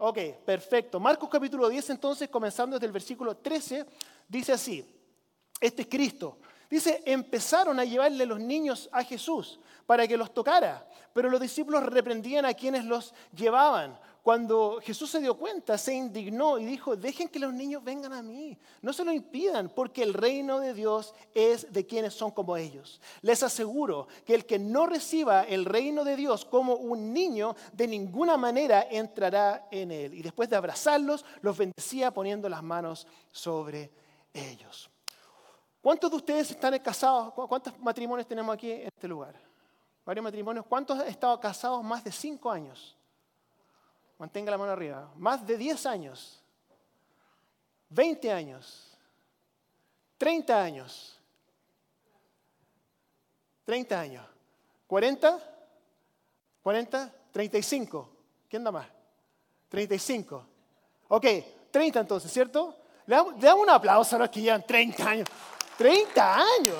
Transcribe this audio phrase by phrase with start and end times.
[0.00, 1.00] Ok, perfecto.
[1.00, 3.84] Marcos capítulo 10 entonces, comenzando desde el versículo 13,
[4.28, 4.86] dice así,
[5.60, 6.38] este es Cristo.
[6.70, 11.82] Dice, empezaron a llevarle los niños a Jesús para que los tocara, pero los discípulos
[11.82, 13.98] reprendían a quienes los llevaban.
[14.28, 18.20] Cuando Jesús se dio cuenta, se indignó y dijo, dejen que los niños vengan a
[18.20, 22.54] mí, no se lo impidan, porque el reino de Dios es de quienes son como
[22.54, 23.00] ellos.
[23.22, 27.88] Les aseguro que el que no reciba el reino de Dios como un niño, de
[27.88, 30.12] ninguna manera entrará en él.
[30.12, 33.90] Y después de abrazarlos, los bendecía poniendo las manos sobre
[34.34, 34.90] ellos.
[35.80, 37.32] ¿Cuántos de ustedes están casados?
[37.32, 39.40] ¿Cuántos matrimonios tenemos aquí en este lugar?
[40.04, 40.66] Varios matrimonios.
[40.66, 42.97] ¿Cuántos han estado casados más de cinco años?
[44.18, 45.10] Mantenga la mano arriba.
[45.16, 46.42] Más de 10 años.
[47.90, 48.96] 20 años.
[50.18, 51.20] 30 años.
[53.64, 54.26] 30 años.
[54.86, 55.38] 40.
[56.62, 57.14] 40.
[57.32, 58.10] 35.
[58.48, 58.86] ¿Quién da más?
[59.68, 60.46] 35.
[61.08, 61.26] Ok,
[61.70, 62.74] 30 entonces, ¿cierto?
[63.06, 65.28] Le damos, un aplauso a los que llevan 30 años.
[65.76, 66.76] 30 años.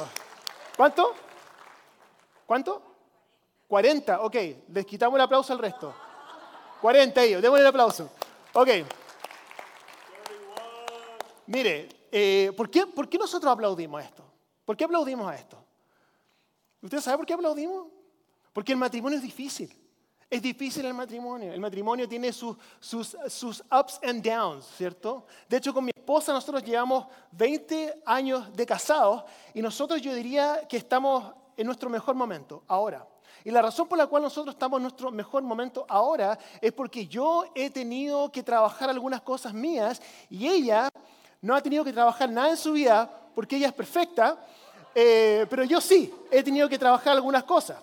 [0.76, 1.14] ¿Cuánto?
[2.44, 2.82] ¿Cuánto?
[3.68, 4.22] 40.
[4.22, 4.34] Ok,
[4.68, 5.94] les quitamos el aplauso al resto.
[6.80, 8.10] 40 ellos, démosle el aplauso.
[8.52, 8.68] Ok.
[11.46, 14.24] Mire, eh, ¿por, qué, ¿por qué nosotros aplaudimos esto?
[14.64, 15.58] ¿Por qué aplaudimos a esto?
[16.82, 17.86] ¿Usted sabe por qué aplaudimos?
[18.52, 19.74] Porque el matrimonio es difícil.
[20.30, 21.52] Es difícil el matrimonio.
[21.52, 25.24] El matrimonio tiene sus, sus, sus, ups and downs, ¿cierto?
[25.48, 30.66] De hecho, con mi esposa nosotros llevamos 20 años de casados y nosotros yo diría
[30.68, 33.06] que estamos en nuestro mejor momento, ahora.
[33.44, 37.06] Y la razón por la cual nosotros estamos en nuestro mejor momento ahora es porque
[37.06, 40.88] yo he tenido que trabajar algunas cosas mías y ella
[41.40, 44.44] no ha tenido que trabajar nada en su vida porque ella es perfecta,
[44.94, 47.78] eh, pero yo sí he tenido que trabajar algunas cosas.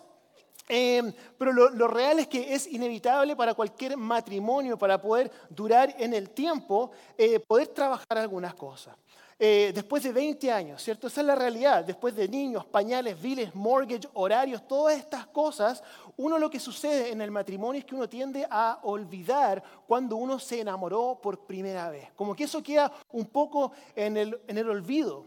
[0.68, 6.14] Eh, pero lo, real es que es inevitable para cualquier matrimonio, para poder durar en
[6.14, 8.96] el tiempo, eh, poder trabajar algunas cosas.
[9.38, 11.08] Eh, después de 20 años, ¿cierto?
[11.08, 11.84] Esa es la realidad.
[11.84, 15.84] Después de niños, pañales, viles, mortgage, horarios, todas estas cosas,
[16.16, 20.40] uno lo que sucede en el matrimonio es que uno tiende a olvidar cuando uno
[20.40, 22.14] se enamoró por primera vez.
[22.16, 25.26] Como que eso queda un poco en el, olvido.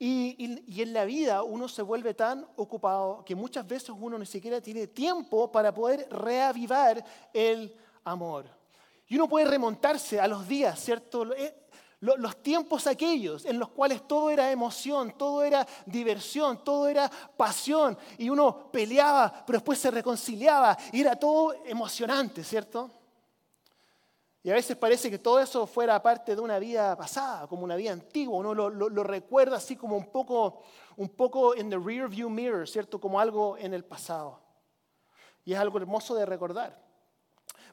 [0.00, 4.26] Y, y, en la vida uno se vuelve tan ocupado que muchas veces uno ni
[4.26, 7.72] siquiera tiene tiempo para poder reavivar el
[8.02, 8.46] amor.
[9.06, 11.26] Y uno puede remontarse a los días, ¿cierto?
[12.04, 17.96] Los tiempos aquellos en los cuales todo era emoción, todo era diversión, todo era pasión
[18.18, 22.90] y uno peleaba, pero después se reconciliaba y era todo emocionante, ¿cierto?
[24.42, 27.76] Y a veces parece que todo eso fuera parte de una vida pasada, como una
[27.76, 30.60] vida antigua, uno lo, lo, recuerda así como un poco,
[30.98, 33.00] un poco en the rear view mirror, ¿cierto?
[33.00, 34.38] Como algo en el pasado.
[35.42, 36.83] Y es algo hermoso de recordar.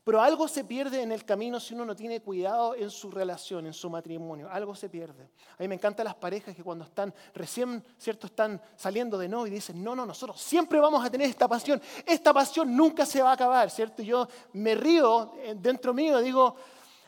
[0.03, 3.67] Pero algo se pierde en el camino si uno no tiene cuidado en su relación,
[3.67, 4.49] en su matrimonio.
[4.49, 5.29] Algo se pierde.
[5.59, 8.25] A mí me encantan las parejas que cuando están recién, ¿cierto?
[8.25, 11.79] Están saliendo de nuevo y dicen, no, no, nosotros siempre vamos a tener esta pasión.
[12.03, 14.01] Esta pasión nunca se va a acabar, ¿cierto?
[14.01, 16.55] Yo me río eh, dentro mío, digo,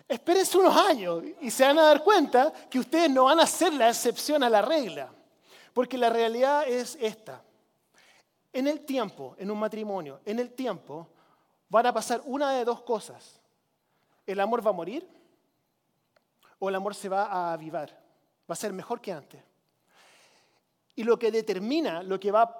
[0.08, 3.74] espérense unos años y se van a dar cuenta que ustedes no van a ser
[3.74, 5.12] la excepción a la regla.
[5.74, 7.42] Porque la realidad es esta.
[8.52, 11.10] En el tiempo, en un matrimonio, en el tiempo,
[11.74, 13.42] van a pasar una de dos cosas.
[14.28, 15.10] El amor va a morir
[16.60, 17.90] o el amor se va a avivar.
[18.50, 19.42] Va a ser mejor que antes.
[20.96, 22.60] Y lo que determina, lo que va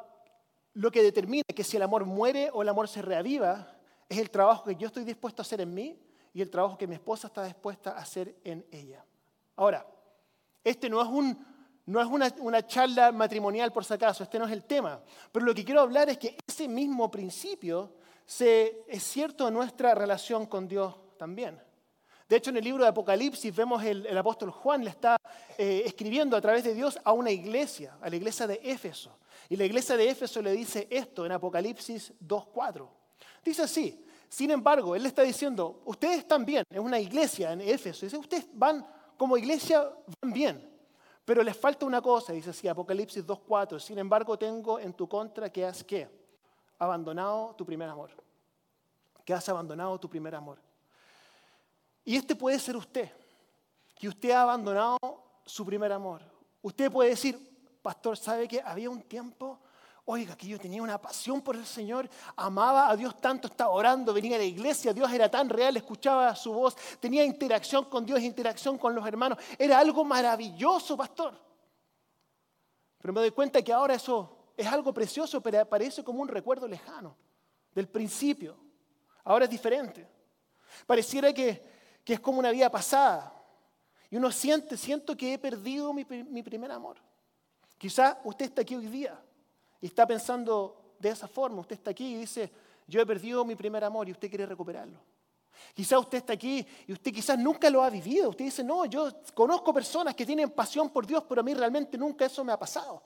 [0.74, 3.78] lo que determina que si el amor muere o el amor se reaviva
[4.10, 6.00] es el trabajo que yo estoy dispuesto a hacer en mí
[6.34, 9.06] y el trabajo que mi esposa está dispuesta a hacer en ella.
[9.56, 9.86] Ahora,
[10.64, 11.46] este no es, un,
[11.86, 15.00] no es una, una, charla matrimonial por si acaso, este no es el tema,
[15.32, 17.94] pero lo que quiero hablar es que ese mismo principio
[18.26, 21.60] se, es cierto en nuestra relación con Dios también.
[22.28, 25.18] De hecho, en el libro de Apocalipsis vemos el, apóstol Juan le está
[25.58, 29.18] eh, escribiendo a través de Dios a una iglesia, a la iglesia de Éfeso.
[29.50, 32.88] Y la iglesia de Éfeso le dice esto en Apocalipsis 2.4.
[33.44, 37.62] Dice así, sin embargo, él le está diciendo, ustedes están bien, es una iglesia en
[37.62, 38.06] Éfeso.
[38.06, 38.84] Dice, ustedes van
[39.18, 39.88] como iglesia,
[40.22, 40.70] van bien.
[41.26, 43.80] Pero les falta una cosa, dice así, Apocalipsis 2.4.
[43.80, 46.23] Sin embargo, tengo en tu contra que has que
[46.84, 48.12] abandonado tu primer amor.
[49.26, 50.60] Que has abandonado tu primer amor.
[52.06, 53.10] Y este puede ser usted,
[53.96, 54.98] que usted ha abandonado
[55.46, 56.22] su primer amor.
[56.62, 59.60] Usted puede decir, pastor, ¿sabe que había un tiempo?
[60.06, 64.14] Oiga, que yo tenía una pasión por el Señor, amaba a Dios tanto, estaba orando,
[64.14, 68.20] venía a la iglesia, Dios era tan real, escuchaba su voz, tenía interacción con Dios,
[68.20, 69.38] interacción con los hermanos.
[69.58, 71.34] Era algo maravilloso, pastor.
[72.98, 76.68] Pero me doy cuenta que ahora eso es algo precioso, pero parece como un recuerdo
[76.68, 77.16] lejano
[77.74, 78.58] del principio.
[79.24, 80.08] Ahora es diferente.
[80.86, 81.62] Pareciera que,
[82.06, 83.34] es como una vida pasada.
[84.10, 86.98] Y uno siente, siento que he perdido mi, mi primer amor.
[87.78, 89.20] Quizás usted está aquí hoy día
[89.82, 91.62] y está pensando de esa forma.
[91.62, 92.52] Usted está aquí y dice,
[92.88, 95.00] yo he perdido mi primer amor y usted quiere recuperarlo.
[95.74, 98.30] Quizás usted está aquí y usted quizás nunca lo ha vivido.
[98.30, 101.98] Usted dice, no, yo conozco personas que tienen pasión por Dios, pero a mí realmente
[101.98, 103.02] nunca eso me ha pasado.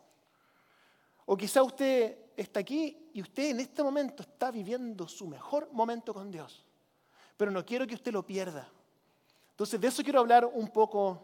[1.30, 6.14] O quizás usted está aquí y usted en este momento está viviendo su mejor momento
[6.14, 6.64] con Dios.
[7.36, 8.72] Pero no quiero que usted lo pierda.
[9.50, 11.22] Entonces de eso quiero hablar un poco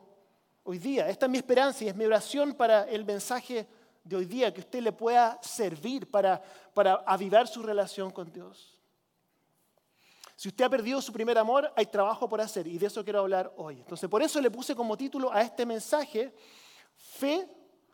[0.66, 1.08] hoy día.
[1.08, 3.66] Esta es mi esperanza y es mi oración para el mensaje
[4.04, 8.78] de hoy día, que usted le pueda servir para, para avivar su relación con Dios.
[10.36, 13.20] Si usted ha perdido su primer amor, hay trabajo por hacer y de eso quiero
[13.20, 13.80] hablar hoy.
[13.80, 16.36] Entonces, por eso le puse como título a este mensaje,
[16.98, 17.48] Fe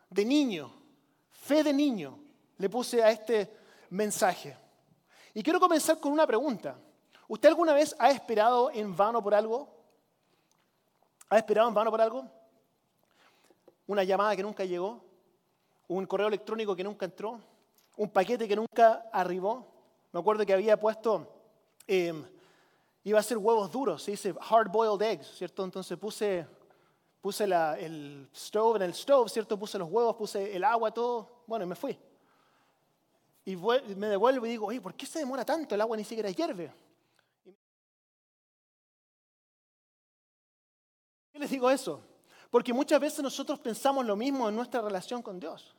[0.09, 0.78] de niño.
[1.49, 2.15] Fe de niño.
[2.59, 3.51] Le puse a este
[3.89, 4.55] mensaje.
[5.33, 6.77] Y quiero comenzar con una pregunta.
[7.27, 9.67] ¿Usted alguna vez ha esperado en vano por algo?
[11.27, 12.23] ¿Ha esperado en vano por algo?
[13.87, 15.03] ¿Una llamada que nunca llegó?
[15.87, 17.39] ¿Un correo electrónico que nunca entró?
[17.97, 19.65] ¿Un paquete que nunca arribó?
[20.11, 21.27] Me acuerdo que había puesto...
[21.87, 22.23] Em,
[23.05, 25.63] iba a ser huevos duros, se dice hard boiled eggs, ¿cierto?
[25.63, 26.45] Entonces puse,
[27.19, 29.57] puse el stove en el stove, ¿cierto?
[29.57, 31.97] Puse los huevos, puse el agua, todo, bueno, me fui.
[33.43, 35.73] Y me devuelvo y digo, oye, ¿por qué se demora tanto?
[35.73, 36.71] El agua ni siquiera hierve.
[41.33, 42.01] ¿Qué les digo eso?
[42.51, 45.75] Porque muchas veces nosotros pensamos lo mismo en nuestra relación con Dios.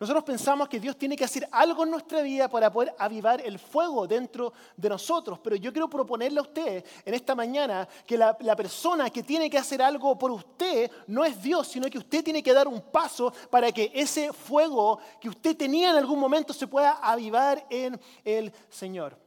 [0.00, 3.58] Nosotros pensamos que Dios tiene que hacer algo en nuestra vida para poder avivar el
[3.58, 5.38] fuego dentro de nosotros.
[5.40, 9.58] Pero yo quiero proponerle a usted en esta mañana que la, persona que tiene que
[9.58, 13.30] hacer algo por usted no es Dios, sino que usted tiene que dar un paso
[13.50, 18.50] para que ese fuego que usted tenía en algún momento se pueda avivar en el
[18.70, 19.18] Señor.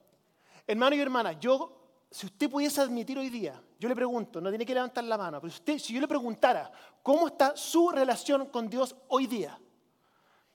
[0.66, 1.72] Hermano y hermana, yo,
[2.10, 5.40] si usted pudiese admitir hoy día, yo le pregunto, no tiene que levantar la mano,
[5.40, 6.72] pero usted, si yo le preguntara,
[7.04, 9.60] ¿cómo está su relación con Dios hoy día?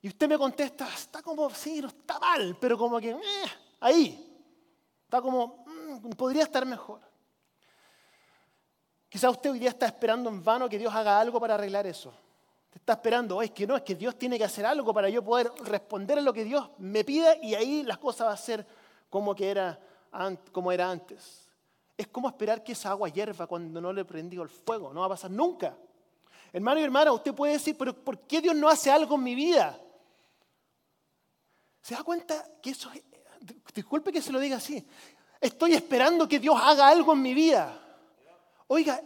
[0.01, 3.19] Y usted me contesta, está como, sí, no está mal, pero como que, eh,
[3.81, 4.25] ahí.
[5.05, 7.01] Está como, mm, podría estar mejor.
[9.09, 12.13] Quizá usted hoy día está esperando en vano que Dios haga algo para arreglar eso.
[12.75, 15.51] Está esperando, es que no, es que Dios tiene que hacer algo para yo poder
[15.65, 18.67] responder a lo que Dios me pida y ahí las cosas van a ser
[19.11, 19.81] como, que era,
[20.53, 21.49] como era antes.
[21.97, 24.93] Es como esperar que esa agua hierva cuando no le prendió el fuego.
[24.93, 25.77] No va a pasar nunca.
[26.53, 29.35] Hermano y hermana, usted puede decir, pero ¿por qué Dios no hace algo en mi
[29.35, 29.79] vida?
[31.89, 32.91] ¿Se da cuenta que eso,
[33.73, 34.87] disculpe que se lo diga así,
[35.41, 37.81] estoy esperando que Dios haga algo en mi vida?
[38.67, 39.03] Oiga,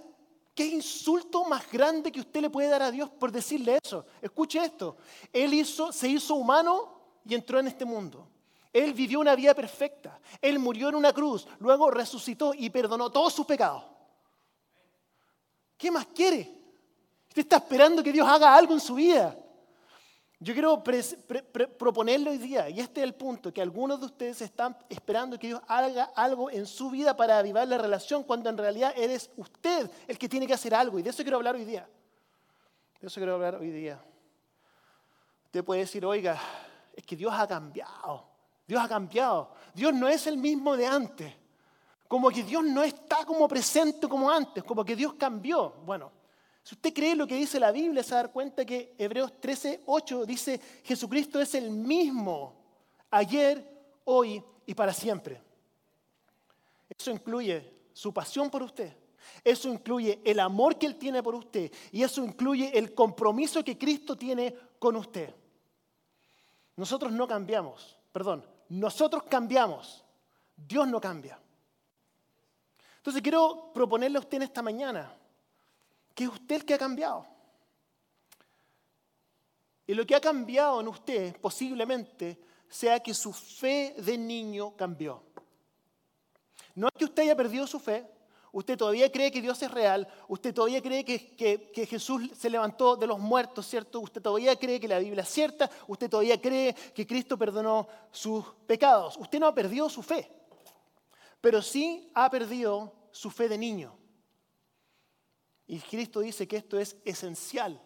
[0.53, 4.05] ¿qué insulto más grande que usted le puede dar a Dios por decirle eso?
[4.21, 4.97] Escuche esto,
[5.33, 8.29] Él hizo, se hizo humano y entró en este mundo.
[8.73, 10.19] Él vivió una vida perfecta.
[10.41, 13.85] Él murió en una cruz, luego resucitó y perdonó todos sus pecados.
[15.77, 16.53] ¿Qué más quiere?
[17.29, 19.39] Usted está esperando que Dios haga algo en su vida.
[20.43, 20.83] Yo quiero
[21.79, 25.47] proponerle hoy día, y este es el punto, que algunos de ustedes están esperando que
[25.47, 29.89] Dios haga algo en su vida para avivar la relación, cuando en realidad eres usted
[30.09, 30.99] el que tiene que hacer algo.
[30.99, 31.89] Y de eso quiero hablar hoy día.
[33.01, 34.03] De eso quiero hablar hoy día.
[35.45, 36.37] Usted puede decir, oiga,
[36.93, 38.25] es que Dios ha cambiado.
[38.67, 39.53] Dios ha cambiado.
[39.73, 41.33] Dios no es el mismo de antes.
[42.09, 45.73] Como que Dios no está como presente como antes, como que Dios cambió.
[45.87, 46.11] Bueno,
[46.63, 49.41] si usted cree lo que dice la Biblia, se va a dar cuenta que Hebreos
[49.41, 52.55] 13, 8 dice, Jesucristo es el mismo
[53.11, 53.69] ayer,
[54.05, 55.41] hoy y para siempre.
[56.89, 58.97] Eso incluye su pasión por usted.
[59.43, 61.73] Eso incluye el amor que Él tiene por usted.
[61.91, 65.35] Y eso incluye el compromiso que Cristo tiene con usted.
[66.77, 70.05] Nosotros no cambiamos, perdón, nosotros cambiamos.
[70.57, 71.39] Dios no cambia.
[72.99, 75.13] Entonces quiero proponerle a usted en esta mañana
[76.15, 77.27] que es usted el que ha cambiado.
[79.87, 82.39] Y lo que ha cambiado en usted posiblemente
[82.69, 85.23] sea que su fe de niño cambió.
[86.75, 88.07] No es que usted haya perdido su fe,
[88.51, 92.97] usted todavía cree que Dios es real, usted todavía cree que, que, Jesús se levantó
[92.97, 94.01] de los muertos, ¿cierto?
[94.01, 98.45] Usted todavía cree que la Biblia es cierta, usted todavía cree que Cristo perdonó sus
[98.67, 99.17] pecados.
[99.19, 100.31] Usted no ha perdido su fe,
[101.41, 104.02] pero sí ha perdido su fe de niño.
[105.73, 107.81] Y Cristo dice que esto es esencial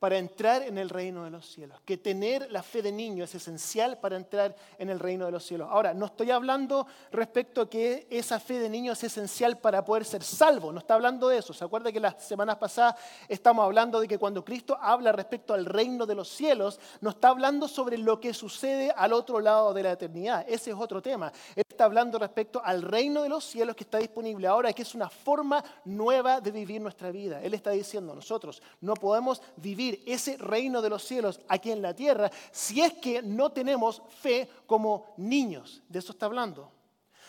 [0.00, 3.34] para entrar en el reino de los cielos, que tener la fe de niño es
[3.34, 5.68] esencial para entrar en el reino de los cielos.
[5.70, 10.06] Ahora, no estoy hablando respecto a que esa fe de niño es esencial para poder
[10.06, 11.52] ser salvo, no está hablando de eso.
[11.52, 12.94] ¿Se acuerda que las semanas pasadas
[13.28, 17.28] estamos hablando de que cuando Cristo habla respecto al reino de los cielos, no está
[17.28, 21.30] hablando sobre lo que sucede al otro lado de la eternidad, ese es otro tema.
[21.54, 24.94] Él está hablando respecto al reino de los cielos que está disponible ahora, que es
[24.94, 27.42] una forma nueva de vivir nuestra vida.
[27.42, 31.94] Él está diciendo, nosotros no podemos vivir ese reino de los cielos aquí en la
[31.94, 35.82] tierra si es que no tenemos fe como niños.
[35.88, 36.70] De eso está hablando.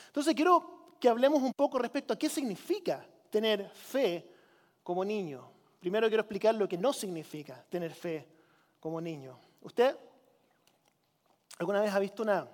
[0.07, 4.29] Entonces quiero que hablemos un poco respecto a qué significa tener fe
[4.83, 5.49] como niño.
[5.79, 8.27] Primero quiero explicar lo que no significa tener fe
[8.79, 9.39] como niño.
[9.61, 9.97] ¿Usted
[11.57, 12.47] alguna vez ha visto una,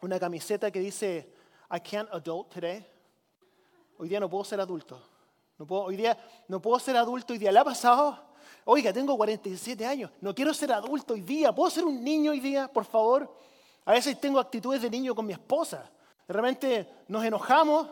[0.00, 1.32] una camiseta que dice
[1.70, 2.84] I can't adult today?
[3.98, 5.00] Hoy día no puedo ser adulto.
[5.58, 7.32] No puedo, hoy día no puedo ser adulto.
[7.32, 8.26] Hoy día le ha pasado
[8.68, 12.40] Oiga, tengo 47 años, no quiero ser adulto hoy día, ¿puedo ser un niño hoy
[12.40, 13.32] día, por favor?
[13.84, 15.88] A veces tengo actitudes de niño con mi esposa.
[16.26, 17.86] De repente nos enojamos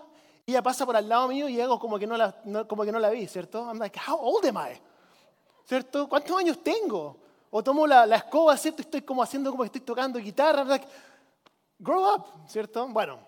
[0.44, 2.34] y ella pasa por al lado mío y hago como que no la,
[2.66, 3.68] como que no la vi, ¿cierto?
[3.68, 4.76] I'm like, how old am I?
[5.64, 6.08] ¿Cierto?
[6.08, 7.18] ¿Cuántos años tengo?
[7.52, 8.82] O tomo la, la escoba, ¿cierto?
[8.82, 10.62] Estoy como haciendo como que estoy tocando guitarra.
[10.62, 10.88] I'm like,
[11.78, 12.88] grow up, ¿cierto?
[12.88, 13.20] Bueno,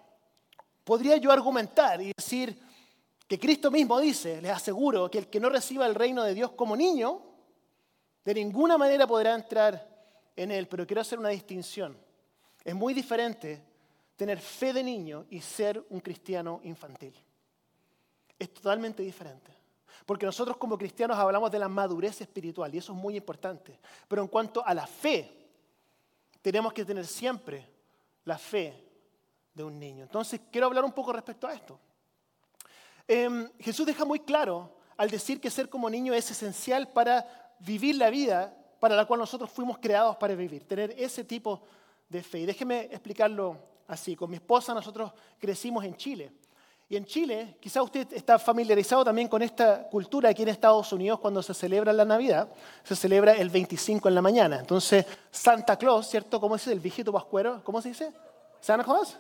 [0.83, 2.61] podría yo argumentar y decir
[3.29, 6.50] que Cristo mismo dice, les aseguro, que el que no reciba el reino de Dios
[6.50, 7.36] como niño,
[8.26, 9.87] de ninguna manera podrá entrar
[10.35, 11.97] en él, pero quiero hacer una distinción.
[12.64, 13.62] Es muy diferente
[14.16, 17.14] tener fe de niño y ser un cristiano infantil.
[18.37, 19.52] Es totalmente diferente.
[20.04, 23.78] Porque nosotros como cristianos hablamos de la madurez espiritual y eso es muy importante.
[24.09, 25.30] Pero en cuanto a la fe,
[26.42, 27.64] tenemos que tener siempre
[28.25, 28.75] la fe
[29.54, 30.02] de un niño.
[30.02, 31.78] Entonces, quiero hablar un poco respecto a esto.
[33.06, 37.96] Em, Jesús deja muy claro al decir que ser como niño es esencial para vivir
[37.96, 41.62] la vida para la cual nosotros fuimos creados para vivir, tener ese tipo
[42.08, 42.40] de fe.
[42.40, 43.56] Y déjeme explicarlo
[43.88, 44.16] así.
[44.16, 46.32] Con mi esposa nosotros crecimos en Chile.
[46.88, 51.18] Y en Chile, quizá usted está familiarizado también con esta cultura aquí en Estados Unidos
[51.18, 52.48] cuando se celebra la Navidad,
[52.84, 54.60] se celebra el 25 en la mañana.
[54.60, 56.40] Entonces, Santa Claus, ¿cierto?
[56.40, 56.72] ¿Cómo se dice?
[56.75, 58.12] El viejito pascuero, ¿cómo se dice?
[58.60, 59.16] ¿Santa Claus?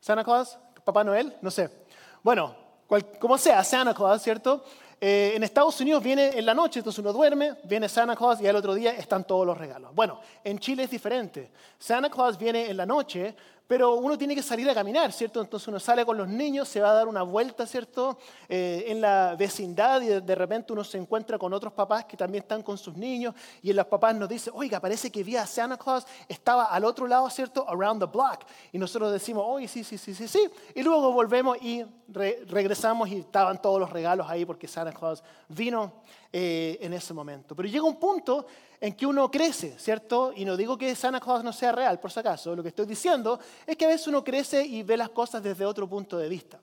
[0.00, 0.58] ¿Santa Claus?
[0.84, 1.36] ¿Papá Noel?
[1.42, 1.68] No sé.
[2.22, 2.54] Bueno,
[3.18, 4.64] como sea, Santa Claus, ¿cierto?
[5.02, 8.46] Eh, en Estados Unidos viene en la noche, entonces uno duerme, viene Santa Claus y
[8.46, 9.94] al otro día están todos los regalos.
[9.94, 11.50] Bueno, en Chile es diferente.
[11.78, 13.34] Santa Claus viene en la noche,
[13.70, 15.40] pero uno tiene que salir a caminar, ¿cierto?
[15.40, 18.18] Entonces uno sale con los niños, se va a dar una vuelta, ¿cierto?
[18.48, 22.42] Eh, en la vecindad y de, repente uno se encuentra con otros papás que también
[22.42, 25.76] están con sus niños y los papás nos dicen, oiga, parece que vi a Santa
[25.76, 27.64] Claus, estaba al otro lado, ¿cierto?
[27.68, 28.40] Around the block.
[28.72, 30.50] Y nosotros decimos, oye, sí, sí, sí, sí, sí.
[30.74, 35.92] Y luego volvemos y regresamos y estaban todos los regalos ahí porque Santa Claus vino
[36.32, 37.56] eh, en ese momento.
[37.56, 38.46] Pero llega un punto
[38.80, 40.32] en que uno crece, ¿cierto?
[40.34, 42.54] Y no digo que Santa Claus no sea real, por si acaso.
[42.54, 45.66] Lo que estoy diciendo es que a veces uno crece y ve las cosas desde
[45.66, 46.60] otro punto de vista.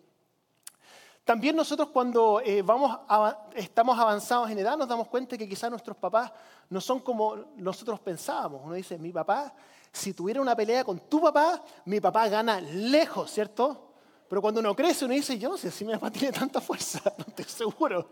[1.28, 2.98] También nosotros cuando eh, vamos
[3.54, 6.32] estamos avanzados en edad nos damos cuenta que quizás nuestros papás
[6.70, 8.62] no son como nosotros pensábamos.
[8.64, 9.54] Uno dice, mi papá,
[9.92, 13.92] si tuviera una pelea con tu papá, mi papá gana lejos, ¿cierto?
[14.30, 17.02] Pero cuando uno crece uno dice, yo no sé si mi papá tiene tanta fuerza,
[17.18, 18.10] no estoy seguro.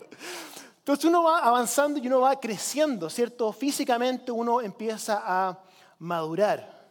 [0.86, 3.52] Entonces uno va avanzando y uno va creciendo, ¿cierto?
[3.52, 5.60] Físicamente uno empieza a
[5.98, 6.88] madurar.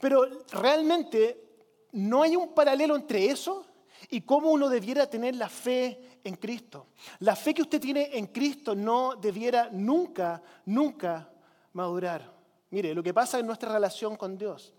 [0.00, 1.40] Pero realmente
[1.92, 3.64] no hay un paralelo entre eso
[4.10, 6.88] y cómo uno debiera tener la fe en Cristo.
[7.20, 11.30] La fe que usted tiene en Cristo no debiera nunca, nunca
[11.74, 12.28] madurar.
[12.70, 14.74] Mire, lo que pasa en nuestra relación con Dios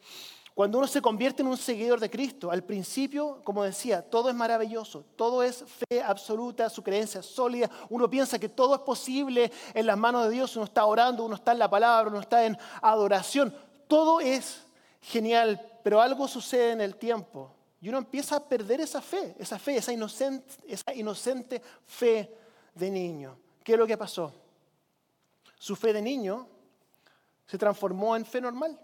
[0.54, 4.36] cuando uno se convierte en un seguidor de Cristo, al principio, como decía, todo es
[4.36, 9.52] maravilloso, todo es fe absoluta, su creencia es sólida, uno piensa que todo es posible
[9.74, 12.46] en las manos de Dios, uno está orando, uno está en la palabra, uno está
[12.46, 13.56] en adoración,
[13.88, 14.64] todo es
[15.02, 19.58] genial, pero algo sucede en el tiempo y uno empieza a perder esa fe, esa
[19.58, 22.32] fe, esa inocente, esa inocente fe
[22.76, 23.36] de niño.
[23.64, 24.32] ¿Qué es lo que pasó?
[25.58, 26.48] Su fe de niño
[27.48, 28.80] se transformó en fe normal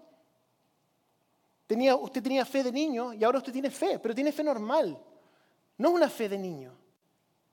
[1.69, 4.97] usted tenía fe de niño y ahora usted tiene fe, pero tiene fe normal.
[5.77, 6.73] No una fe de niño,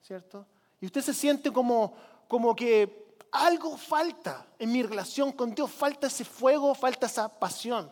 [0.01, 0.47] ¿cierto?
[0.81, 1.95] Y usted se siente como,
[2.27, 7.91] como que algo falta en mi relación con Dios, falta ese fuego, falta esa pasión.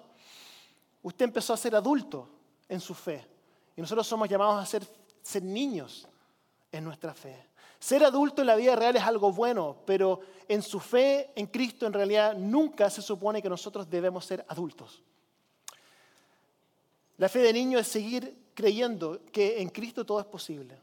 [1.02, 2.28] Usted empezó a ser adulto
[2.68, 3.26] en su fe
[3.76, 4.86] y nosotros somos llamados a ser,
[5.22, 6.08] ser niños
[6.72, 7.48] en nuestra fe.
[7.78, 11.86] Ser adulto en la vida real es algo bueno, pero en su fe en Cristo
[11.86, 15.02] en realidad nunca se supone que nosotros debemos ser adultos.
[17.18, 20.76] La fe de niño es seguir creyendo que en Cristo todo es posible.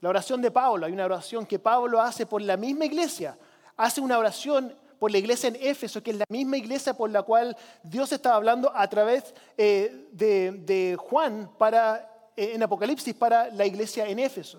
[0.00, 3.38] La oración de Pablo, hay una oración que Pablo hace por la misma iglesia.
[3.76, 7.22] Hace una oración por la iglesia en Éfeso, que es la misma iglesia por la
[7.22, 13.66] cual Dios estaba hablando a través eh, de, Juan para, eh, en Apocalipsis para la
[13.66, 14.58] iglesia en Éfeso.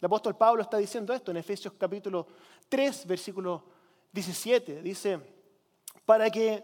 [0.00, 2.26] El apóstol Pablo está diciendo esto en Efesios capítulo
[2.68, 3.64] 3, versículo
[4.12, 4.82] 17.
[4.82, 5.18] Dice,
[6.04, 6.62] para que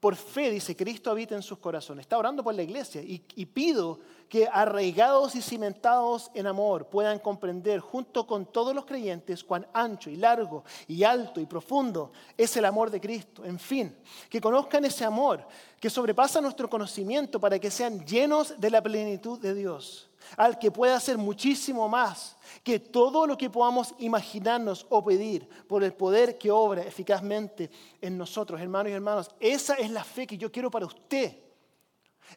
[0.00, 2.02] por fe, dice, Cristo habita en sus corazones.
[2.02, 7.80] Está orando por la iglesia y, pido que arraigados y cimentados en amor puedan comprender
[7.80, 12.64] junto con todos los creyentes cuán ancho y largo y alto y profundo es el
[12.64, 13.44] amor de Cristo.
[13.44, 13.96] En fin,
[14.28, 15.44] que conozcan ese amor
[15.80, 20.70] que sobrepasa nuestro conocimiento para que sean llenos de la plenitud de Dios al que
[20.70, 26.38] puede hacer muchísimo más que todo lo que podamos imaginarnos o pedir por el poder
[26.38, 27.70] que obra eficazmente
[28.00, 29.30] en nosotros, hermanos y hermanos.
[29.40, 31.36] Esa es la fe que yo quiero para usted.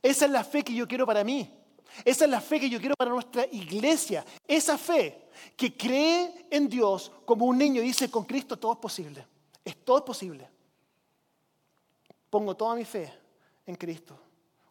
[0.02, 1.50] Esa es la fe que yo quiero para mí.
[2.06, 4.26] Esa es la fe que yo quiero para nuestra iglesia.
[4.48, 9.26] Esa fe que cree en Dios como un niño dice, con Cristo todo es posible.
[9.64, 10.50] Es todo posible.
[12.30, 13.14] Pongo toda mi fe
[13.66, 14.18] en Cristo.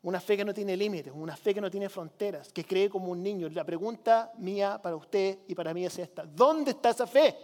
[0.02, 3.12] Una fe que no tiene límites, una fe que no tiene fronteras, que cree como
[3.12, 3.49] un niño.
[3.50, 6.25] La pregunta mía para usted y para mí es esta.
[6.25, 7.37] ¿Dónde está esa fe?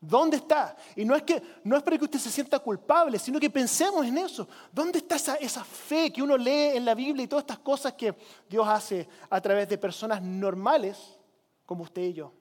[0.00, 0.76] ¿Dónde está?
[0.94, 4.06] Y no es, que, no es para que usted se sienta culpable, sino que pensemos
[4.06, 4.48] en eso.
[4.72, 7.92] ¿Dónde está esa, esa fe que uno lee en la Biblia y todas estas cosas
[7.94, 8.14] que
[8.48, 11.18] Dios hace a través de personas normales
[11.66, 12.32] como usted y yo?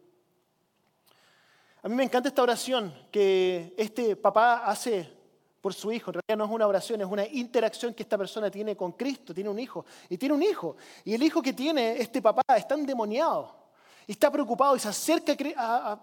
[1.81, 5.14] A mí me encanta esta oración que este papá hace
[5.65, 6.11] por su hijo.
[6.11, 9.33] En realidad no es una oración, es una interacción que esta persona tiene con Cristo.
[9.33, 9.83] Tiene un hijo.
[10.07, 10.77] Y tiene un hijo.
[11.03, 13.51] Y el hijo que tiene este papá está endemoniado.
[14.05, 15.35] Y está preocupado y se acerca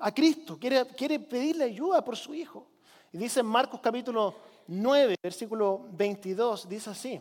[0.01, 0.59] a, Cristo.
[0.59, 2.67] Quiere, quiere pedirle ayuda por su hijo.
[3.13, 4.35] Y dice en Marcos capítulo
[4.67, 7.21] 9, versículo 22, dice así.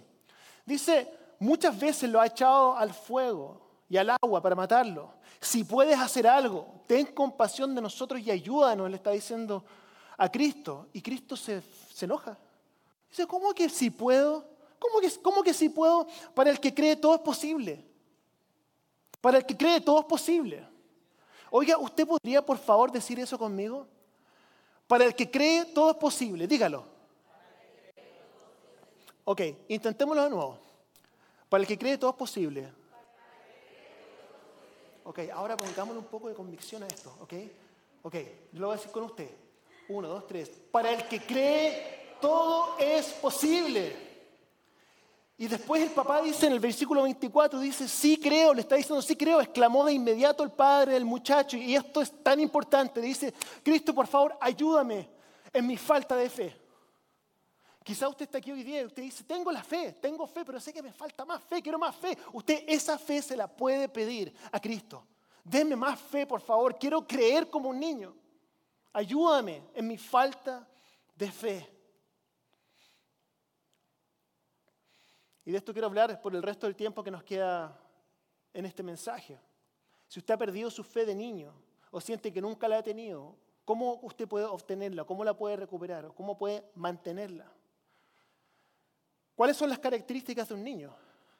[0.66, 5.14] Dice, muchas veces lo ha echado al fuego y al agua para matarlo.
[5.40, 9.64] Si puedes hacer algo, ten compasión de nosotros y ayúdanos, le está diciendo
[10.18, 10.88] a Cristo.
[10.94, 11.62] Y Cristo se
[12.02, 12.36] se enoja.
[13.10, 14.44] Dice, ¿cómo que si puedo?
[14.80, 16.08] ¿Cómo que, ¿Cómo que si puedo?
[16.34, 17.86] Para el que cree todo es posible.
[19.22, 20.68] Para el que cree todo es posible.
[21.52, 23.88] Oiga, ¿usted podría por favor decir eso conmigo?
[24.88, 26.48] Para el que cree todo es posible.
[26.48, 26.86] Dígalo.
[29.24, 30.58] Ok, intentémoslo de nuevo.
[31.50, 32.74] Para el que cree todo es posible.
[35.04, 37.16] Ok, ahora pongámosle un poco de convicción a esto.
[37.22, 37.34] Ok,
[38.02, 38.16] ok,
[38.54, 39.30] lo voy a decir con usted.
[39.90, 40.50] Uno, dos, tres.
[40.72, 44.12] Para el que cree, todo es posible.
[45.42, 49.02] Y después el papá dice en el versículo 24, dice, sí creo, le está diciendo,
[49.02, 51.58] sí creo, exclamó de inmediato el padre del muchacho.
[51.58, 55.10] Y esto es tan importante, dice, Cristo, por favor, ayúdame
[55.52, 56.62] en mi falta de fe.
[57.84, 60.60] Quizá usted está aquí hoy día y usted dice, tengo la fe, tengo fe, pero
[60.60, 62.16] sé que me falta más fe, quiero más fe.
[62.34, 65.08] Usted esa fe se la puede pedir a Cristo.
[65.44, 68.16] Deme más fe, por favor, quiero creer como un niño.
[68.94, 70.68] Ayúdame en mi falta
[71.16, 71.81] de fe.
[75.46, 77.78] Y de esto quiero hablar por el resto del tiempo que nos queda
[78.54, 79.40] en este mensaje.
[80.08, 81.54] Si usted ha perdido su fe de niño
[81.90, 85.04] o siente que nunca la ha tenido, ¿cómo usted puede obtenerla?
[85.06, 86.14] ¿Cómo la puede recuperar?
[86.14, 87.52] ¿Cómo puede mantenerla?
[89.36, 90.96] ¿Cuáles son las características de un niño?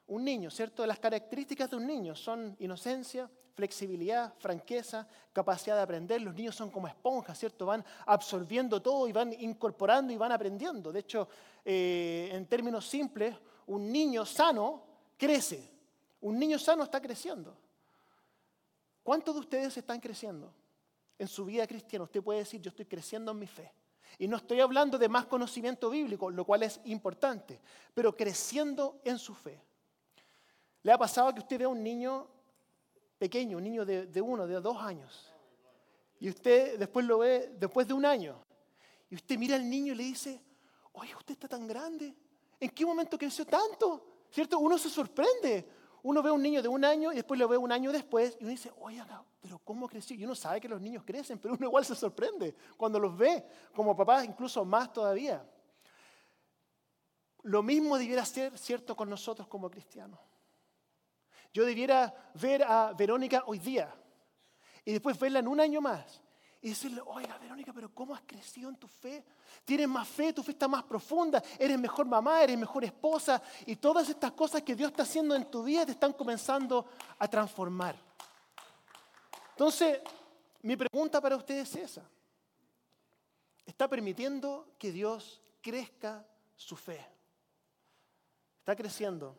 [0.08, 0.86] Un niño, ¿cierto?
[0.86, 6.22] Las características de un niño son inocencia, flexibilidad, franqueza, capacidad de aprender.
[6.22, 7.66] Los niños son como esponjas, ¿cierto?
[7.66, 10.92] Van absorbiendo todo y van incorporando y van aprendiendo.
[10.92, 11.28] De hecho,
[11.64, 13.36] eh, en términos simples,
[13.74, 14.84] un niño sano
[15.18, 15.70] crece.
[16.22, 17.56] Un niño sano está creciendo.
[19.04, 20.54] ¿Cuántos de ustedes están creciendo
[21.18, 22.04] en su vida cristiana?
[22.04, 23.72] Usted puede decir, yo estoy creciendo en mi fe.
[24.20, 27.60] Y no estoy hablando de más conocimiento bíblico, lo cual es importante,
[27.94, 29.60] pero creciendo en su fe.
[30.84, 32.28] ¿Le ha pasado que usted ve a un niño
[33.22, 35.32] pequeño, un niño de, uno, de dos años.
[36.20, 38.44] Y usted después lo ve después de un año.
[39.12, 40.42] Y usted mira al niño y le dice,
[40.94, 42.16] oye, usted está tan grande.
[42.62, 44.06] ¿En qué momento creció tanto?
[44.30, 44.60] ¿Cierto?
[44.60, 45.68] Uno se sorprende.
[46.04, 48.38] Uno ve a un niño de un año y después lo ve un año después
[48.40, 49.04] y uno dice, oye,
[49.40, 50.16] pero ¿cómo creció?
[50.16, 53.44] Y uno sabe que los niños crecen, pero uno igual se sorprende cuando los ve,
[53.76, 55.44] como papás, incluso más todavía.
[57.44, 60.20] Lo mismo debiera ser cierto con nosotros como cristianos.
[61.54, 63.94] Yo debiera ver a Verónica hoy día
[64.86, 66.22] y después verla en un año más
[66.62, 69.24] y decirle, oiga Verónica, pero ¿cómo has crecido en tu fe?
[69.66, 73.76] Tienes más fe, tu fe está más profunda, eres mejor mamá, eres mejor esposa y
[73.78, 76.86] todas estas cosas que Dios está haciendo en tu vida te están comenzando
[77.18, 77.96] a transformar.
[79.52, 80.00] Entonces,
[80.62, 82.10] mi pregunta para ustedes es esa.
[83.66, 87.04] ¿Está permitiendo que Dios crezca su fe?
[88.60, 89.36] ¿Está creciendo?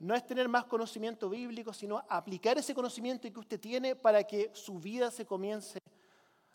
[0.00, 4.50] no es tener más conocimiento bíblico, sino aplicar ese conocimiento que usted tiene para que
[4.52, 5.80] su vida se comience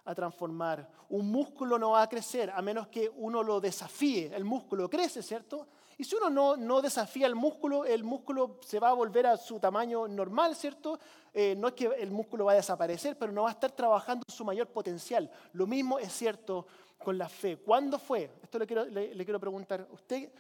[0.10, 0.90] a transformar.
[1.10, 4.32] Un músculo no va a crecer a menos que uno lo desafíe.
[4.34, 5.68] El músculo crece, ¿cierto?
[6.00, 9.38] Y si uno no, no desafía el músculo, el músculo se va a volver a
[9.38, 10.98] su tamaño normal, ¿cierto?
[11.34, 14.24] Eh, no es que el músculo va a desaparecer, pero no va a estar trabajando
[14.28, 15.30] su mayor potencial.
[15.54, 16.66] Lo mismo es cierto
[16.98, 17.58] con la fe.
[17.58, 18.32] ¿Cuándo fue?
[18.42, 19.88] Esto le quiero, le, le quiero preguntar.
[19.92, 20.32] Usted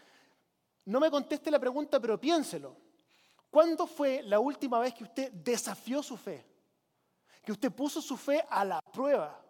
[0.85, 2.75] no me conteste la pregunta, pero piénselo.
[3.51, 6.45] ¿Cuándo fue la última vez que usted desafió su fe?
[7.43, 9.48] Que usted puso su fe a la prueba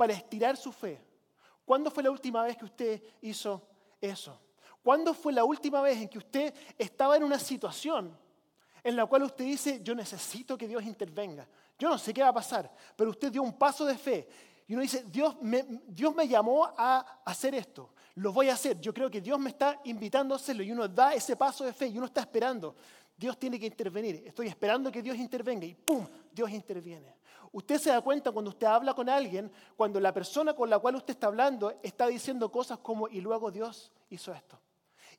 [0.00, 0.98] para estirar su fe.
[1.62, 3.68] ¿Cuándo fue la última vez que usted hizo
[4.00, 4.40] eso?
[4.82, 8.16] ¿Cuándo fue la última vez en que usted estaba en una situación
[8.82, 11.46] en la cual usted dice, yo necesito que Dios intervenga?
[11.78, 14.26] Yo no sé qué va a pasar, pero usted dio un paso de fe
[14.66, 18.80] y uno dice, Dios me, Dios me llamó a hacer esto, lo voy a hacer.
[18.80, 21.74] Yo creo que Dios me está invitando a hacerlo y uno da ese paso de
[21.74, 22.74] fe y uno está esperando.
[23.18, 24.22] Dios tiene que intervenir.
[24.26, 26.06] Estoy esperando que Dios intervenga y ¡pum!
[26.32, 27.19] Dios interviene.
[27.52, 30.96] Usted se da cuenta cuando usted habla con alguien, cuando la persona con la cual
[30.96, 34.60] usted está hablando está diciendo cosas como, y luego Dios hizo esto.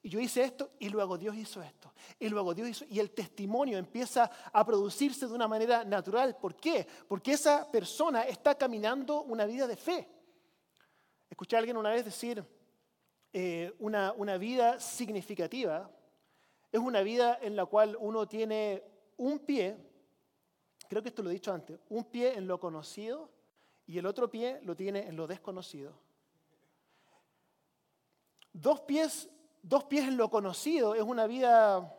[0.04, 1.94] Y yo hice esto y luego Dios hizo esto.
[2.20, 2.86] Y luego Dios hizo.
[2.90, 6.36] Y el testimonio empieza a producirse de una manera natural.
[6.38, 6.88] ¿Por qué?
[7.08, 10.08] Porque esa persona está caminando una vida de fe.
[11.30, 12.44] Escuché a alguien una vez decir,
[13.32, 15.90] eh, una, una vida significativa
[16.72, 18.84] es una vida en la cual uno tiene
[19.18, 19.78] un pie,
[20.92, 23.30] creo que esto lo he dicho antes, un pie en lo conocido
[23.88, 25.94] y el otro pie lo tiene en lo desconocido.
[28.52, 29.30] Dos pies,
[29.64, 31.98] dos pies en lo conocido es una vida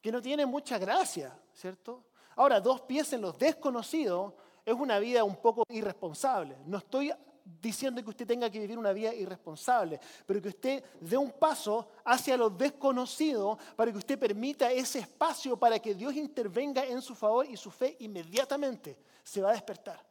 [0.00, 2.04] que no tiene mucha gracia, ¿cierto?
[2.36, 6.58] Ahora, dos pies en lo desconocido es una vida un poco irresponsable.
[6.64, 7.12] No estoy
[7.60, 11.88] diciendo que usted tenga que vivir una vida irresponsable, pero que usted dé un paso
[12.04, 17.14] hacia lo desconocido para que usted permita ese espacio para que Dios intervenga en su
[17.14, 20.04] favor y su fe inmediatamente se va a despertar.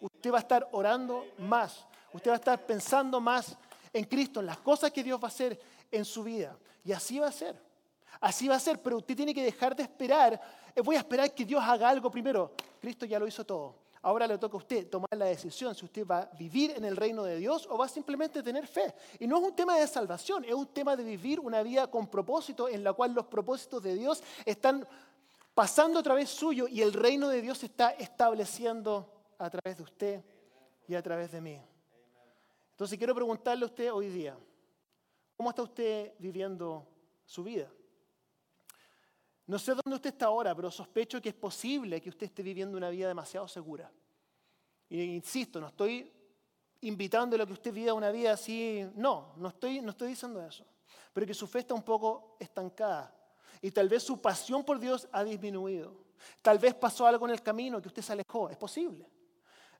[0.00, 3.56] Usted va a estar orando más, usted va a estar pensando más
[3.92, 5.58] en Cristo, en las cosas que Dios va a hacer
[5.90, 6.56] en su vida.
[6.84, 7.56] Y así va a ser.
[8.20, 10.40] Así va a ser, pero usted tiene que dejar de esperar.
[10.74, 12.52] Eh, voy a esperar que Dios haga algo primero.
[12.80, 13.81] Cristo ya lo hizo todo.
[14.04, 16.96] Ahora le toca a usted tomar la decisión si usted va a vivir en el
[16.96, 18.92] reino de Dios o va simplemente a tener fe.
[19.20, 22.08] Y no es un tema de salvación, es un tema de vivir una vida con
[22.08, 24.86] propósito en la cual los propósitos de Dios están
[25.54, 29.82] pasando a través suyo y el reino de Dios se está estableciendo a través de
[29.84, 30.24] usted
[30.88, 31.60] y a través de mí.
[32.72, 34.36] Entonces quiero preguntarle a usted hoy día,
[35.36, 36.88] ¿cómo está usted viviendo
[37.24, 37.70] su vida?
[39.52, 42.78] No sé dónde usted está ahora, pero sospecho que es posible que usted esté viviendo
[42.78, 43.92] una vida demasiado segura.
[44.88, 46.10] Y insisto, no estoy
[46.80, 48.82] invitándole a que usted viva una vida así.
[48.94, 50.64] No, no estoy, no estoy diciendo eso.
[51.12, 53.14] Pero que su fe está un poco estancada.
[53.60, 55.98] Y tal vez su pasión por Dios ha disminuido.
[56.40, 58.48] Tal vez pasó algo en el camino que usted se alejó.
[58.48, 59.06] Es posible.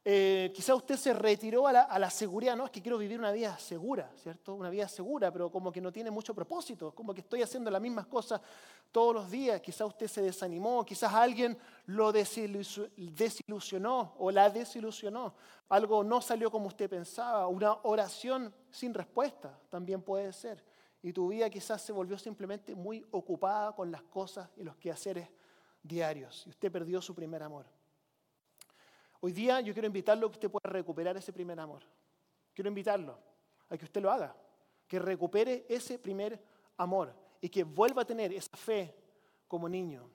[0.04, 3.56] Eh, quizá usted se retiró a la, seguridad, no, es que quiero vivir una vida
[3.58, 4.54] segura, ¿cierto?
[4.54, 7.80] Una vida segura, pero como que no tiene mucho propósito, como que estoy haciendo las
[7.80, 8.40] mismas cosas
[8.90, 9.60] todos los días.
[9.60, 15.34] Quizá usted se desanimó, quizás alguien lo desilusionó o la desilusionó.
[15.68, 20.64] Algo no salió como usted pensaba, una oración sin respuesta también puede ser.
[21.00, 25.28] Y tu vida quizás se volvió simplemente muy ocupada con las cosas y los quehaceres
[25.80, 26.44] diarios.
[26.46, 27.66] Y usted perdió su primer amor.
[29.24, 31.82] Hoy día yo quiero invitarlo a que usted pueda recuperar ese primer amor.
[32.52, 33.16] Quiero invitarlo
[33.68, 34.34] a que usted lo haga,
[34.88, 36.42] que recupere ese primer
[36.76, 38.92] amor y que vuelva a tener esa fe
[39.46, 40.10] como niño.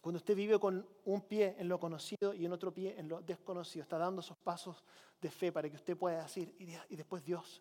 [0.00, 3.20] Cuando usted vive con un pie en lo conocido y en otro pie en lo
[3.20, 4.82] desconocido, está dando esos pasos
[5.20, 7.60] de fe para que usted pueda decir, y después Dios,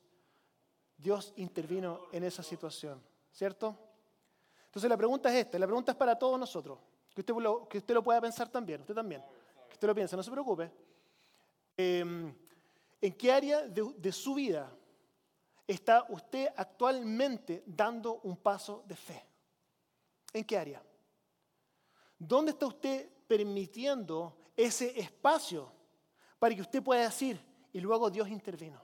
[0.95, 3.77] Dios intervino en esa situación, ¿cierto?
[4.67, 6.79] Entonces la pregunta es esta, la pregunta es para todos nosotros,
[7.13, 9.21] que usted lo, que usted lo pueda pensar también, usted también
[9.79, 10.69] usted lo piensa, no se preocupe.
[11.77, 12.35] Em,
[12.99, 14.69] ¿En qué área de, su vida
[15.65, 19.25] está usted actualmente dando un paso de fe?
[20.33, 20.83] ¿En qué área?
[22.17, 25.71] ¿Dónde está usted permitiendo ese espacio
[26.39, 27.39] para que usted pueda decir,
[27.71, 28.83] y luego Dios intervino?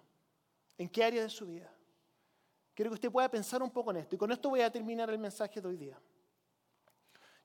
[0.78, 1.70] ¿En qué área de su vida?
[2.74, 4.16] Quiero que usted pueda pensar un poco en esto.
[4.16, 6.00] Y con esto voy a terminar el mensaje de hoy día.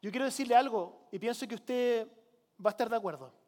[0.00, 2.08] Yo quiero decirle algo y pienso que usted
[2.64, 3.39] va a estar de acuerdo.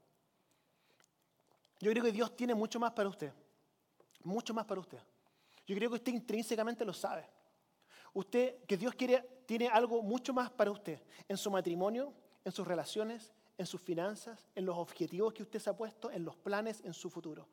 [1.82, 3.32] Yo creo que Dios tiene mucho más para usted.
[4.22, 5.00] Mucho más para usted.
[5.66, 7.28] Yo creo que usted intrínsecamente lo sabe.
[8.14, 11.02] Usted, que Dios quiere, tiene algo mucho más para usted.
[11.26, 12.14] En su matrimonio,
[12.44, 16.24] en sus relaciones, en sus finanzas, en los objetivos que usted se ha puesto, en
[16.24, 17.48] los planes, en su futuro.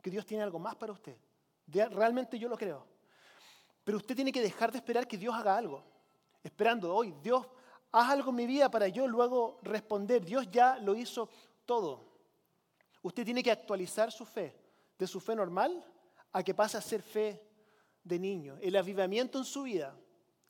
[0.00, 1.18] Que Dios tiene algo más para usted.
[1.66, 2.86] Realmente yo lo creo.
[3.84, 5.84] Pero usted tiene que dejar de esperar que Dios haga algo.
[6.42, 7.46] Esperando hoy, Dios,
[7.92, 10.24] haz algo en mi vida para yo luego responder.
[10.24, 11.28] Dios ya lo hizo
[11.66, 12.13] todo.
[13.04, 14.56] Usted tiene que actualizar su fe
[14.98, 15.84] de su fe normal
[16.32, 17.38] a que pase a ser fe
[18.02, 18.56] de niño.
[18.62, 19.94] El avivamiento en su vida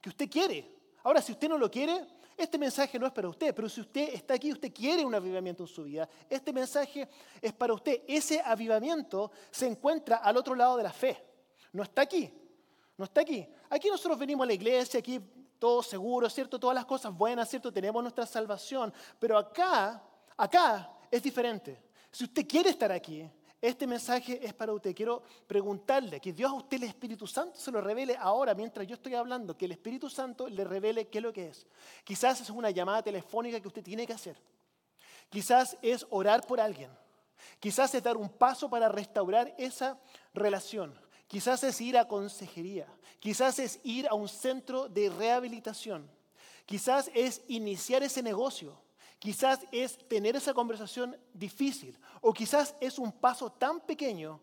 [0.00, 0.70] que usted quiere.
[1.02, 4.14] Ahora, si usted no lo quiere, este mensaje no es para usted, pero si usted
[4.14, 7.08] está aquí, usted quiere un avivamiento en su vida, este mensaje
[7.42, 8.02] es para usted.
[8.06, 11.18] Ese avivamiento se encuentra al otro lado de la fe.
[11.72, 12.32] No está aquí.
[12.96, 13.44] No está aquí.
[13.68, 15.20] Aquí nosotros venimos a la iglesia, aquí
[15.58, 16.60] todos seguros, ¿cierto?
[16.60, 17.72] Todas las cosas buenas, ¿cierto?
[17.72, 18.94] Tenemos nuestra salvación.
[19.18, 20.00] Pero acá,
[20.36, 21.82] acá es diferente.
[22.14, 23.28] Si usted quiere estar aquí,
[23.60, 24.94] este mensaje es para usted.
[24.94, 28.94] Quiero preguntarle que Dios a usted, el Espíritu Santo, se lo revele ahora, mientras yo
[28.94, 31.66] estoy hablando, que el Espíritu Santo le revele qué es lo que es.
[32.04, 34.40] Quizás es una llamada telefónica que usted tiene que hacer.
[35.28, 36.88] Quizás es orar por alguien.
[37.58, 39.98] Quizás es dar un paso para restaurar esa
[40.32, 40.96] relación.
[41.26, 42.86] Quizás es ir a consejería.
[43.18, 46.08] Quizás es ir a un centro de rehabilitación.
[46.64, 48.83] Quizás es iniciar ese negocio.
[49.24, 54.38] Quizás es tener esa conversación difícil o quizás es un paso tan pequeño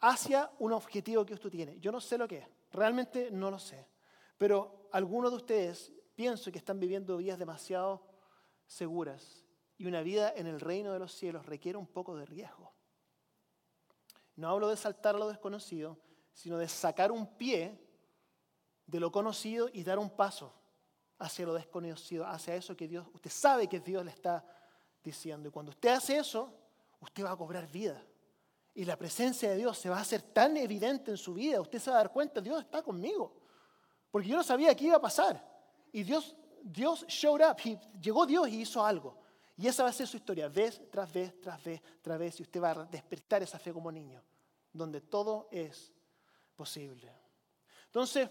[0.00, 1.80] hacia un objetivo que usted tiene.
[1.80, 3.88] Yo no sé lo que es, realmente no lo sé.
[4.36, 8.06] Pero algunos de ustedes pienso que están viviendo vidas demasiado
[8.66, 9.46] seguras
[9.78, 12.70] y una vida en el reino de los cielos requiere un poco de riesgo.
[14.36, 15.98] No hablo de saltar a lo desconocido,
[16.34, 17.80] sino de sacar un pie
[18.84, 20.52] de lo conocido y dar un paso
[21.22, 24.44] hacia lo desconocido, hacia eso que Dios, usted sabe que Dios le está
[25.02, 25.48] diciendo.
[25.48, 26.52] Y cuando usted hace eso,
[27.00, 28.02] usted va a cobrar vida.
[28.74, 31.78] Y la presencia de Dios se va a hacer tan evidente en su vida, usted
[31.78, 33.36] se va a dar cuenta, Dios está conmigo.
[34.10, 35.42] Porque yo no sabía qué iba a pasar.
[35.92, 37.56] Y Dios, Dios showed up,
[38.00, 39.16] llegó Dios y hizo algo.
[39.56, 42.42] Y esa va a ser su historia, vez tras vez, tras vez, tras vez, y
[42.42, 44.20] usted va a despertar esa fe como niño,
[44.72, 45.92] donde todo es
[46.56, 47.12] posible.
[47.86, 48.28] Entonces,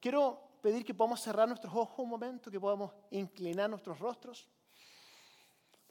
[0.00, 4.48] quiero pedir que podamos cerrar nuestros ojos un momento, que podamos inclinar nuestros rostros.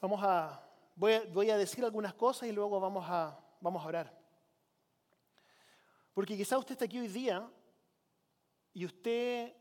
[0.00, 4.18] Vamos a, voy a, decir algunas cosas y luego vamos a, vamos a orar.
[6.14, 7.48] Porque quizá usted está aquí hoy día
[8.72, 9.54] y usted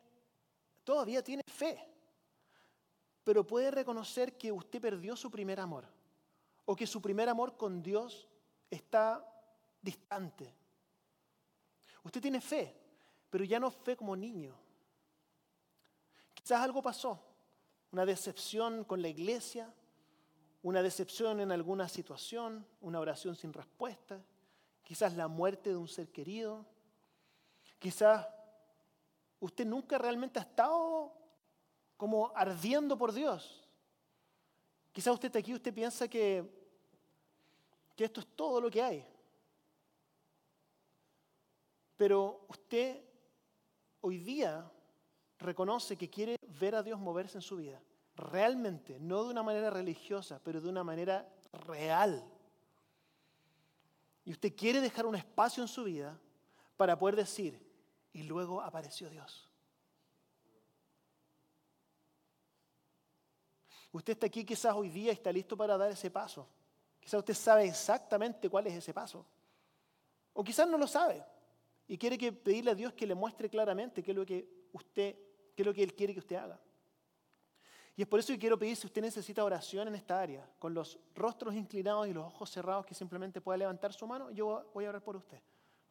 [0.85, 1.85] todavía tiene fe,
[3.25, 5.85] pero puede reconocer que usted perdió su primer amor
[6.63, 8.29] o que su primer amor con Dios
[8.69, 9.25] está
[9.81, 10.55] distante.
[12.01, 12.73] Usted tiene fe,
[13.29, 14.57] pero ya no fe como niño,
[16.41, 17.19] Quizás algo pasó,
[17.91, 19.71] una decepción con la iglesia,
[20.63, 24.23] una decepción en alguna situación, una oración sin respuesta,
[24.83, 26.65] quizás la muerte de un ser querido,
[27.79, 28.27] quizás
[29.39, 31.13] usted nunca realmente ha estado
[31.97, 33.67] como ardiendo por Dios.
[34.91, 36.43] Quizás usted está aquí usted piensa que,
[37.95, 39.07] que esto es todo lo que hay.
[41.95, 43.03] Pero usted
[44.01, 44.69] hoy día
[45.41, 47.81] reconoce que quiere ver a Dios moverse en su vida,
[48.15, 51.27] realmente, no de una manera religiosa, pero de una manera
[51.67, 52.23] real.
[54.23, 56.17] Y usted quiere dejar un espacio en su vida
[56.77, 57.59] para poder decir,
[58.13, 59.49] y luego apareció Dios.
[63.91, 66.47] Usted está aquí quizás hoy día y está listo para dar ese paso.
[66.99, 69.25] Quizás usted sabe exactamente cuál es ese paso.
[70.33, 71.25] O quizás no lo sabe
[71.87, 75.13] y quiere que pedirle a Dios que le muestre claramente qué es lo que usted
[75.61, 76.59] es lo que Él quiere que usted haga.
[77.95, 80.73] Y es por eso que quiero pedir si usted necesita oración en esta área, con
[80.73, 84.85] los rostros inclinados y los ojos cerrados, que simplemente pueda levantar su mano, yo voy
[84.85, 85.39] a orar por usted.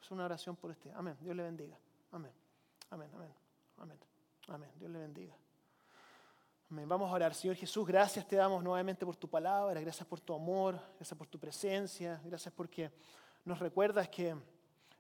[0.01, 0.91] Es una oración por usted.
[0.95, 1.17] Amén.
[1.21, 1.79] Dios le bendiga.
[2.11, 2.33] Amén.
[2.89, 3.11] Amén.
[3.15, 3.35] Amén.
[3.77, 3.99] Amén.
[4.49, 4.71] Amén.
[4.79, 5.37] Dios le bendiga.
[6.71, 6.89] Amén.
[6.89, 7.35] Vamos a orar.
[7.35, 11.27] Señor Jesús, gracias te damos nuevamente por tu palabra, gracias por tu amor, gracias por
[11.27, 12.91] tu presencia, gracias porque
[13.45, 14.35] nos recuerdas que,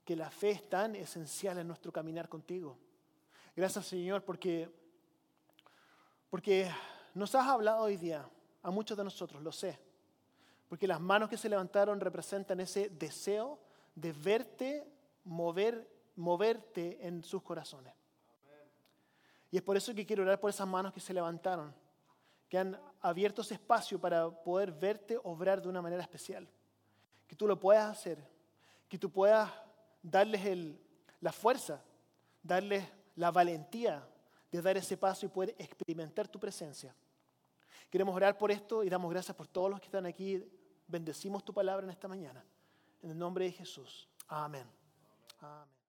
[0.05, 2.77] que la fe es tan esencial en nuestro caminar contigo.
[3.61, 4.71] Gracias Señor porque,
[6.31, 6.73] porque
[7.13, 8.27] nos has hablado hoy día
[8.63, 9.79] a muchos de nosotros, lo sé.
[10.67, 13.61] Porque las manos que se levantaron representan ese deseo
[13.95, 14.91] de verte
[15.25, 17.93] mover, moverte en sus corazones.
[19.51, 21.75] Y es por eso que quiero orar por esas manos que se levantaron,
[22.49, 26.49] que han abierto ese espacio para poder verte obrar de una manera especial.
[27.29, 28.27] Que tú lo puedas hacer,
[28.89, 29.53] que tú puedas
[30.03, 30.81] darles el,
[31.21, 31.85] la fuerza,
[32.43, 32.89] darles
[33.21, 34.03] la valentía
[34.51, 36.95] de dar ese paso y poder experimentar tu presencia.
[37.91, 40.43] Queremos orar por esto y damos gracias por todos los que están aquí.
[40.87, 42.43] Bendecimos tu palabra en esta mañana.
[43.03, 44.09] En el nombre de Jesús.
[44.27, 44.67] Amén.
[45.41, 45.80] Amén.